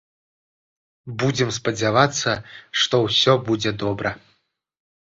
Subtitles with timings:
[1.25, 2.31] Будзем спадзявацца,
[2.87, 4.19] што ўсё будзе добра.